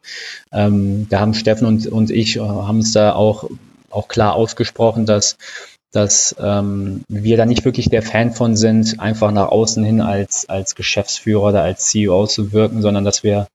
Ähm, 0.51 1.07
da 1.09 1.21
haben 1.21 1.33
Steffen 1.33 1.65
und, 1.65 1.87
und 1.87 2.11
ich 2.11 2.35
äh, 2.35 2.41
haben 2.41 2.79
es 2.79 2.91
da 2.91 3.13
auch, 3.13 3.49
auch 3.89 4.07
klar 4.09 4.35
ausgesprochen, 4.35 5.05
dass 5.05 5.37
dass 5.91 6.35
ähm, 6.39 7.03
wir 7.07 7.35
da 7.35 7.47
nicht 7.47 7.65
wirklich 7.65 7.89
der 7.89 8.03
Fan 8.03 8.31
von 8.31 8.55
sind, 8.55 8.99
einfach 8.99 9.31
nach 9.31 9.47
außen 9.47 9.83
hin 9.83 10.01
als, 10.01 10.47
als 10.47 10.75
Geschäftsführer 10.75 11.49
oder 11.49 11.63
als 11.63 11.85
CEO 11.85 12.27
zu 12.27 12.53
wirken, 12.53 12.83
sondern 12.83 13.05
dass 13.05 13.23
wir 13.23 13.47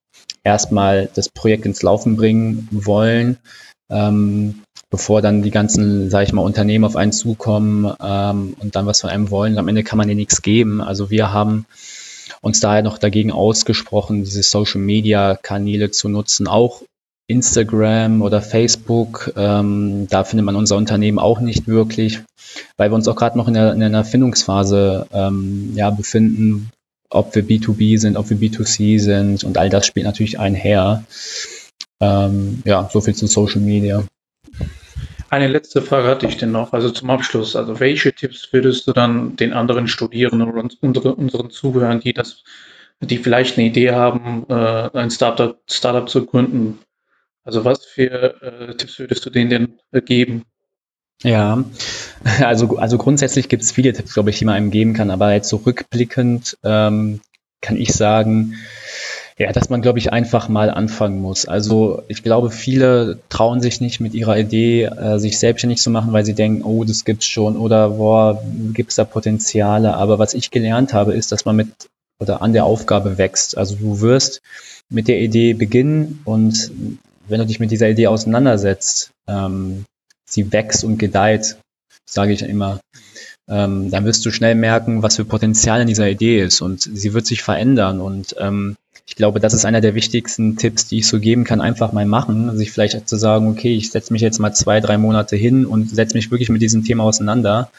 erstmal 0.43 1.09
das 1.15 1.29
Projekt 1.29 1.65
ins 1.65 1.83
Laufen 1.83 2.17
bringen 2.17 2.69
wollen, 2.73 3.39
ähm, 3.95 4.63
bevor 4.91 5.23
dann 5.23 5.43
die 5.43 5.51
ganzen, 5.51 6.11
sage 6.11 6.25
ich 6.25 6.33
mal, 6.33 6.43
Unternehmen 6.43 6.85
auf 6.85 6.97
einen 6.97 7.13
zukommen 7.13 7.93
ähm, 8.03 8.55
und 8.59 8.77
dann 8.77 8.87
was 8.87 9.01
von 9.01 9.11
einem 9.11 9.31
wollen. 9.31 9.59
Am 9.59 9.69
Ende 9.69 9.85
kann 9.85 9.99
man 9.99 10.09
dir 10.09 10.15
nichts 10.15 10.43
geben. 10.43 10.81
Also 10.81 11.11
wir 11.11 11.33
haben 11.33 11.67
uns 12.41 12.61
daher 12.61 12.83
noch 12.83 12.99
dagegen 12.99 13.33
ausgesprochen, 13.33 14.25
diese 14.25 14.43
Social-Media-Kanäle 14.43 15.91
zu 15.91 16.09
nutzen, 16.09 16.47
auch 16.47 16.83
Instagram 17.27 18.21
oder 18.21 18.43
Facebook. 18.43 19.33
Ähm, 19.37 20.07
da 20.11 20.25
findet 20.25 20.45
man 20.45 20.57
unser 20.57 20.77
Unternehmen 20.77 21.19
auch 21.19 21.41
nicht 21.41 21.67
wirklich, 21.67 22.21
weil 22.77 22.91
wir 22.91 22.95
uns 22.97 23.09
auch 23.09 23.17
gerade 23.17 23.39
noch 23.39 23.49
in, 23.49 23.55
der, 23.55 23.73
in 23.73 23.83
einer 23.83 23.99
Erfindungsphase 23.99 25.07
ähm, 25.13 25.73
ja, 25.75 25.91
befinden, 25.91 26.71
ob 27.11 27.35
wir 27.35 27.45
B2B 27.45 27.99
sind, 27.99 28.17
ob 28.17 28.29
wir 28.29 28.37
B2C 28.37 28.99
sind 29.01 29.45
und 29.45 29.57
all 29.57 29.71
das 29.71 29.87
spielt 29.87 30.05
natürlich 30.05 30.39
einher. 30.39 31.05
Ähm, 32.01 32.63
ja, 32.65 32.89
so 32.93 33.01
viel 33.01 33.15
zu 33.15 33.27
Social 33.27 33.61
Media. 33.61 34.05
Eine 35.31 35.49
letzte 35.49 35.83
Frage 35.83 36.09
hatte 36.09 36.27
ich 36.27 36.37
denn 36.37 36.53
noch, 36.53 36.73
also 36.73 36.91
zum 36.91 37.11
Abschluss. 37.11 37.57
Also 37.57 37.81
welche 37.81 38.13
Tipps 38.13 38.53
würdest 38.53 38.87
du 38.87 38.93
dann 38.93 39.37
den 39.37 39.53
anderen 39.53 39.89
Studierenden 39.89 40.51
und 40.51 40.79
unsere, 40.81 41.15
unseren 41.15 41.51
Zuhörern, 41.51 42.01
die 42.01 42.13
das, 42.13 42.45
die 43.01 43.19
vielleicht 43.19 43.59
eine 43.59 43.67
Idee 43.67 43.91
haben, 43.93 44.47
äh, 44.49 44.91
ein 44.93 45.11
Startup, 45.11 45.59
Startup 45.69 46.09
zu 46.09 46.25
gründen, 46.25 46.79
also 47.43 47.65
was 47.65 47.85
für 47.85 48.41
äh, 48.43 48.77
Tipps 48.77 48.99
würdest 48.99 49.27
du 49.27 49.31
denen 49.31 49.51
denn 49.51 49.79
äh, 49.93 50.01
geben? 50.01 50.45
Ja, 51.23 51.65
also, 52.41 52.77
also 52.77 52.99
grundsätzlich 52.99 53.49
gibt 53.49 53.63
es 53.63 53.73
viele 53.73 53.93
Tipps, 53.93 54.15
glaube 54.15 54.31
ich, 54.31 54.39
die 54.39 54.45
man 54.45 54.55
einem 54.55 54.71
geben 54.71 54.95
kann, 54.95 55.11
aber 55.11 55.33
jetzt 55.33 55.49
so 55.49 55.57
rückblickend 55.57 56.59
ähm, 56.65 57.21
kann 57.61 57.77
ich 57.77 57.93
sagen, 57.93 58.55
ja, 59.39 59.53
dass 59.53 59.69
man, 59.69 59.83
glaube 59.83 59.99
ich, 59.99 60.13
einfach 60.13 60.49
mal 60.49 60.71
anfangen 60.71 61.21
muss. 61.21 61.47
Also 61.47 62.03
ich 62.07 62.23
glaube, 62.23 62.51
viele 62.51 63.19
trauen 63.29 63.61
sich 63.61 63.81
nicht 63.81 64.01
mit 64.01 64.15
ihrer 64.15 64.39
Idee, 64.39 64.85
äh, 64.85 65.19
sich 65.19 65.39
selbstständig 65.39 65.81
zu 65.81 65.91
machen, 65.91 66.13
weil 66.13 66.25
sie 66.25 66.35
denken, 66.35 66.63
oh, 66.63 66.85
das 66.85 67.05
gibt's 67.05 67.27
schon 67.27 67.57
oder 67.57 67.91
boah, 67.91 68.41
gibt's 68.73 68.95
da 68.95 69.05
Potenziale. 69.05 69.95
Aber 69.95 70.21
was 70.21 70.35
ich 70.35 70.53
gelernt 70.53 70.93
habe, 70.93 71.15
ist, 71.15 71.33
dass 71.33 71.45
man 71.45 71.57
mit 71.57 71.69
oder 72.21 72.43
an 72.43 72.53
der 72.53 72.65
Aufgabe 72.65 73.19
wächst. 73.19 73.59
Also 73.59 73.75
du 73.75 74.01
wirst 74.01 74.41
mit 74.89 75.09
der 75.09 75.21
Idee 75.21 75.55
beginnen 75.55 76.21
und 76.25 76.71
wenn 77.27 77.41
du 77.41 77.47
dich 77.47 77.59
mit 77.59 77.73
dieser 77.73 77.89
Idee 77.89 78.07
auseinandersetzt, 78.07 79.11
ähm, 79.27 79.85
sie 80.25 80.53
wächst 80.53 80.85
und 80.85 80.99
gedeiht, 80.99 81.57
sage 82.09 82.33
ich 82.33 82.43
immer, 82.43 82.79
ähm, 83.49 83.91
dann 83.91 84.05
wirst 84.05 84.25
du 84.25 84.31
schnell 84.31 84.55
merken, 84.55 85.03
was 85.03 85.17
für 85.17 85.25
Potenzial 85.25 85.81
in 85.81 85.89
dieser 85.89 86.09
Idee 86.09 86.41
ist 86.41 86.61
und 86.61 86.83
sie 86.83 87.15
wird 87.15 87.27
sich 87.27 87.43
verändern 87.43 88.01
und 88.01 88.37
ähm, 88.39 88.77
ich 89.07 89.17
glaube, 89.17 89.39
das 89.41 89.55
ist 89.55 89.65
einer 89.65 89.81
der 89.81 89.95
wichtigsten 89.95 90.57
Tipps, 90.57 90.87
die 90.87 90.99
ich 90.99 91.09
so 91.09 91.21
geben 91.21 91.45
kann, 91.45 91.61
einfach 91.61 91.93
mal 91.93 92.07
machen, 92.07 92.57
sich 92.57 92.73
vielleicht 92.73 93.09
zu 93.09 93.17
sagen, 93.17 93.49
okay, 93.49 93.75
ich 93.75 93.91
setze 93.91 94.13
mich 94.13 94.23
jetzt 94.23 94.39
mal 94.39 94.53
zwei, 94.55 94.81
drei 94.81 94.99
Monate 94.99 95.37
hin 95.37 95.67
und 95.67 95.91
setze 95.91 96.17
mich 96.17 96.31
wirklich 96.31 96.49
mit 96.49 96.63
diesem 96.63 96.85
Thema 96.85 97.05
auseinander 97.05 97.71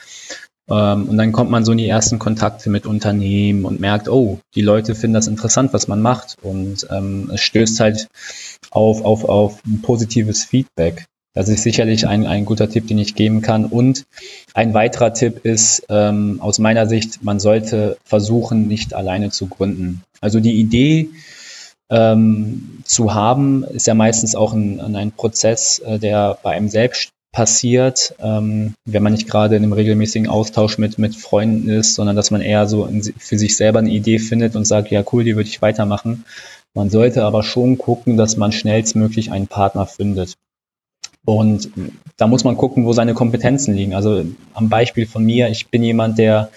ähm, 0.70 1.10
und 1.10 1.18
dann 1.18 1.32
kommt 1.32 1.52
man 1.52 1.66
so 1.66 1.72
in 1.72 1.78
die 1.78 1.88
ersten 1.88 2.20
Kontakte 2.20 2.70
mit 2.70 2.86
Unternehmen 2.86 3.66
und 3.66 3.80
merkt, 3.80 4.10
oh, 4.10 4.40
die 4.56 4.62
Leute 4.62 4.96
finden 4.96 5.14
das 5.14 5.28
interessant, 5.28 5.74
was 5.74 5.88
man 5.88 6.02
macht 6.02 6.38
und 6.42 6.88
ähm, 6.92 7.32
es 7.34 7.42
stößt 7.42 7.80
halt 7.80 8.08
auf, 8.72 9.04
auf, 9.04 9.26
auf 9.26 9.64
ein 9.66 9.82
positives 9.82 10.44
Feedback. 10.44 11.06
Das 11.36 11.50
ist 11.50 11.64
sicherlich 11.64 12.08
ein, 12.08 12.26
ein 12.26 12.46
guter 12.46 12.70
Tipp, 12.70 12.88
den 12.88 12.98
ich 12.98 13.14
geben 13.14 13.42
kann. 13.42 13.66
Und 13.66 14.06
ein 14.54 14.74
weiterer 14.74 15.14
Tipp 15.14 15.46
ist 15.46 15.86
ähm, 15.90 16.40
aus 16.42 16.60
meiner 16.60 16.88
Sicht, 16.88 17.24
man 17.24 17.40
sollte 17.40 17.98
versuchen, 18.06 18.68
nicht 18.68 18.94
alleine 18.94 19.30
zu 19.30 19.48
gründen. 19.48 20.02
Also 20.22 20.40
die 20.40 20.54
Idee 20.54 21.10
ähm, 21.90 22.80
zu 22.86 23.14
haben, 23.14 23.66
ist 23.66 23.86
ja 23.86 23.94
meistens 23.94 24.34
auch 24.34 24.54
ein, 24.54 24.96
ein 24.96 25.12
Prozess, 25.12 25.80
äh, 25.80 26.00
der 26.00 26.38
bei 26.42 26.52
einem 26.52 26.70
selbst 26.70 27.10
passiert, 27.34 28.16
ähm, 28.20 28.74
wenn 28.86 29.04
man 29.04 29.12
nicht 29.12 29.28
gerade 29.28 29.58
in 29.58 29.64
einem 29.64 29.74
regelmäßigen 29.74 30.30
Austausch 30.30 30.78
mit, 30.78 30.98
mit 30.98 31.18
Freunden 31.18 31.68
ist, 31.68 31.96
sondern 31.96 32.16
dass 32.16 32.32
man 32.32 32.40
eher 32.40 32.66
so 32.66 32.86
in, 32.86 33.04
für 33.04 33.38
sich 33.38 33.58
selber 33.58 33.80
eine 33.80 33.90
Idee 33.90 34.20
findet 34.20 34.56
und 34.56 34.64
sagt, 34.64 34.90
ja 34.90 35.04
cool, 35.12 35.26
die 35.26 35.36
würde 35.36 35.50
ich 35.50 35.62
weitermachen. 35.62 36.24
Man 36.74 36.90
sollte 36.90 37.26
aber 37.26 37.44
schon 37.44 37.78
gucken, 37.78 38.16
dass 38.16 38.38
man 38.38 38.54
schnellstmöglich 38.54 39.34
einen 39.34 39.48
Partner 39.48 39.86
findet. 39.86 40.36
Und 41.26 41.70
da 42.18 42.28
muss 42.28 42.44
man 42.44 42.56
gucken, 42.56 42.86
wo 42.86 42.94
seine 42.94 43.14
Kompetenzen 43.14 43.74
liegen. 43.74 43.94
Also 43.94 44.24
am 44.54 44.70
Beispiel 44.70 45.06
von 45.06 45.26
mir, 45.26 45.50
ich 45.50 45.68
bin 45.68 45.84
jemand, 45.84 46.18
der, 46.18 46.50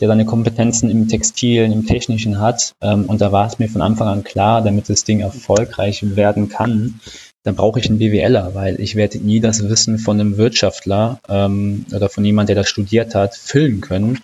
der 0.00 0.08
seine 0.08 0.24
Kompetenzen 0.24 0.90
im 0.90 1.08
Textilen, 1.08 1.72
im 1.72 1.86
Technischen 1.86 2.40
hat. 2.40 2.74
Ähm, 2.82 3.04
und 3.04 3.20
da 3.20 3.32
war 3.32 3.46
es 3.46 3.58
mir 3.58 3.68
von 3.68 3.82
Anfang 3.82 4.08
an 4.08 4.24
klar, 4.24 4.62
damit 4.62 4.88
das 4.88 5.04
Ding 5.04 5.20
erfolgreich 5.20 6.16
werden 6.16 6.48
kann, 6.48 7.00
dann 7.44 7.54
brauche 7.54 7.78
ich 7.78 7.88
einen 7.88 7.98
BWLer, 8.00 8.54
weil 8.54 8.80
ich 8.80 8.96
werde 8.96 9.18
nie 9.18 9.38
das 9.38 9.68
Wissen 9.68 9.98
von 9.98 10.18
einem 10.18 10.36
Wirtschaftler 10.36 11.20
ähm, 11.28 11.86
oder 11.94 12.08
von 12.08 12.24
jemand, 12.24 12.48
der 12.48 12.56
das 12.56 12.68
studiert 12.68 13.14
hat, 13.14 13.36
füllen 13.36 13.80
können 13.80 14.18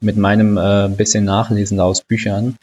mit 0.00 0.16
meinem 0.16 0.58
äh, 0.58 0.88
bisschen 0.88 1.24
Nachlesen 1.24 1.78
aus 1.78 2.02
Büchern. 2.02 2.56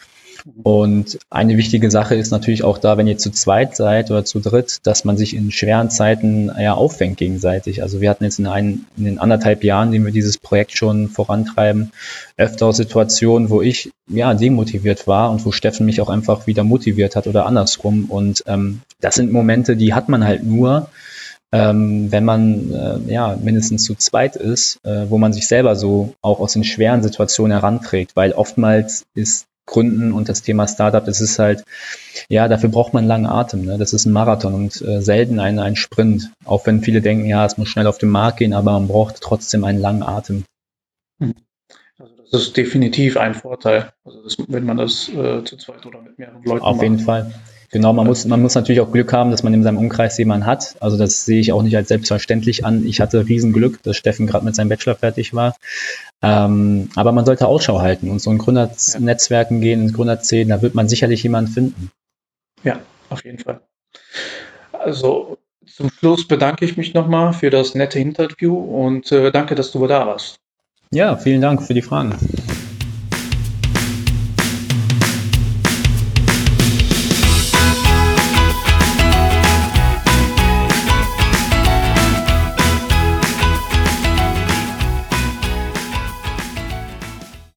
Und 0.63 1.19
eine 1.29 1.57
wichtige 1.57 1.91
Sache 1.91 2.15
ist 2.15 2.31
natürlich 2.31 2.63
auch 2.63 2.77
da, 2.77 2.97
wenn 2.97 3.07
ihr 3.07 3.17
zu 3.17 3.31
zweit 3.31 3.75
seid 3.75 4.09
oder 4.11 4.25
zu 4.25 4.39
dritt, 4.39 4.79
dass 4.83 5.05
man 5.05 5.17
sich 5.17 5.35
in 5.35 5.51
schweren 5.51 5.89
Zeiten 5.89 6.51
ja 6.59 6.73
auffängt 6.73 7.17
gegenseitig. 7.17 7.81
Also 7.83 8.01
wir 8.01 8.09
hatten 8.09 8.23
jetzt 8.23 8.39
in, 8.39 8.47
einen, 8.47 8.85
in 8.97 9.05
den 9.05 9.19
anderthalb 9.19 9.63
Jahren, 9.63 9.91
die 9.91 9.99
wir 9.99 10.11
dieses 10.11 10.37
Projekt 10.37 10.77
schon 10.77 11.09
vorantreiben, 11.09 11.91
öfter 12.37 12.73
Situationen, 12.73 13.49
wo 13.49 13.61
ich 13.61 13.91
ja 14.07 14.33
demotiviert 14.33 15.07
war 15.07 15.31
und 15.31 15.45
wo 15.45 15.51
Steffen 15.51 15.85
mich 15.85 16.01
auch 16.01 16.09
einfach 16.09 16.47
wieder 16.47 16.63
motiviert 16.63 17.15
hat 17.15 17.27
oder 17.27 17.45
andersrum. 17.45 18.05
Und 18.05 18.43
ähm, 18.47 18.81
das 18.99 19.15
sind 19.15 19.31
Momente, 19.31 19.75
die 19.75 19.93
hat 19.93 20.09
man 20.09 20.23
halt 20.23 20.43
nur, 20.43 20.89
ähm, 21.51 22.11
wenn 22.11 22.23
man 22.23 22.71
äh, 22.73 23.13
ja 23.13 23.37
mindestens 23.41 23.83
zu 23.83 23.95
zweit 23.95 24.35
ist, 24.35 24.79
äh, 24.85 25.09
wo 25.09 25.17
man 25.17 25.33
sich 25.33 25.47
selber 25.47 25.75
so 25.75 26.13
auch 26.21 26.39
aus 26.39 26.53
den 26.53 26.63
schweren 26.63 27.03
Situationen 27.03 27.51
heranträgt, 27.51 28.15
weil 28.15 28.31
oftmals 28.31 29.03
ist 29.15 29.47
Gründen 29.71 30.11
und 30.11 30.29
das 30.29 30.43
Thema 30.43 30.67
Startup, 30.67 31.03
das 31.03 31.21
ist 31.21 31.39
halt, 31.39 31.63
ja, 32.29 32.47
dafür 32.47 32.69
braucht 32.69 32.93
man 32.93 33.07
langen 33.07 33.25
Atem. 33.25 33.65
Ne? 33.65 33.77
Das 33.77 33.93
ist 33.93 34.05
ein 34.05 34.11
Marathon 34.11 34.53
und 34.53 34.81
äh, 34.81 35.01
selten 35.01 35.39
ein, 35.39 35.57
ein 35.57 35.75
Sprint. 35.75 36.31
Auch 36.45 36.67
wenn 36.67 36.81
viele 36.81 37.01
denken, 37.01 37.25
ja, 37.25 37.45
es 37.45 37.57
muss 37.57 37.69
schnell 37.69 37.87
auf 37.87 37.97
den 37.97 38.09
Markt 38.09 38.37
gehen, 38.37 38.53
aber 38.53 38.73
man 38.73 38.87
braucht 38.87 39.21
trotzdem 39.21 39.63
einen 39.63 39.79
langen 39.79 40.03
Atem. 40.03 40.43
Mhm. 41.19 41.35
Also 41.97 42.15
das 42.31 42.41
ist 42.41 42.57
definitiv 42.57 43.17
ein 43.17 43.33
Vorteil, 43.33 43.91
also 44.03 44.23
das, 44.23 44.37
wenn 44.47 44.65
man 44.65 44.77
das 44.77 45.09
äh, 45.09 45.43
zu 45.43 45.57
zweit 45.57 45.85
oder 45.85 46.01
mit 46.01 46.19
mehreren 46.19 46.43
Leuten 46.43 46.63
Auf 46.63 46.75
macht. 46.75 46.83
jeden 46.83 46.99
Fall. 46.99 47.31
Genau, 47.71 47.93
man 47.93 48.05
muss, 48.05 48.25
man 48.25 48.41
muss 48.41 48.53
natürlich 48.53 48.81
auch 48.81 48.91
Glück 48.91 49.13
haben, 49.13 49.31
dass 49.31 49.43
man 49.43 49.53
in 49.53 49.63
seinem 49.63 49.77
Umkreis 49.77 50.17
jemanden 50.17 50.45
hat. 50.45 50.75
Also 50.81 50.97
das 50.97 51.23
sehe 51.23 51.39
ich 51.39 51.53
auch 51.53 51.63
nicht 51.63 51.77
als 51.77 51.87
selbstverständlich 51.87 52.65
an. 52.65 52.85
Ich 52.85 52.99
hatte 52.99 53.27
Riesenglück, 53.27 53.81
dass 53.83 53.95
Steffen 53.95 54.27
gerade 54.27 54.43
mit 54.43 54.55
seinem 54.55 54.67
Bachelor 54.67 54.95
fertig 54.95 55.33
war. 55.33 55.55
Ähm, 56.21 56.89
aber 56.95 57.13
man 57.13 57.25
sollte 57.25 57.47
Ausschau 57.47 57.79
halten 57.79 58.09
und 58.09 58.19
so 58.19 58.29
in 58.29 58.39
Gründernetzwerken 58.39 59.61
gehen, 59.61 59.81
in 59.81 59.93
Gründerzählen, 59.93 60.49
da 60.49 60.61
wird 60.61 60.75
man 60.75 60.89
sicherlich 60.89 61.23
jemanden 61.23 61.51
finden. 61.51 61.91
Ja, 62.63 62.79
auf 63.09 63.23
jeden 63.23 63.39
Fall. 63.39 63.61
Also 64.73 65.37
zum 65.65 65.89
Schluss 65.89 66.27
bedanke 66.27 66.65
ich 66.65 66.75
mich 66.75 66.93
nochmal 66.93 67.31
für 67.31 67.49
das 67.49 67.73
nette 67.73 67.99
Interview 67.99 68.53
und 68.53 69.11
äh, 69.13 69.31
danke, 69.31 69.55
dass 69.55 69.71
du 69.71 69.87
da 69.87 70.05
warst. 70.05 70.39
Ja, 70.91 71.15
vielen 71.15 71.39
Dank 71.39 71.63
für 71.63 71.73
die 71.73 71.81
Fragen. 71.81 72.15